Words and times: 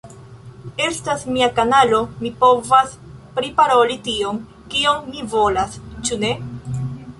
Estas 0.85 1.25
mia 1.35 1.49
kanalo, 1.59 1.99
mi 2.23 2.31
povas 2.45 2.97
priporali 3.37 3.99
tion, 4.09 4.41
kion 4.75 5.01
mi 5.13 5.29
volas. 5.37 5.81
Ĉu 6.09 6.23
ne? 6.27 6.33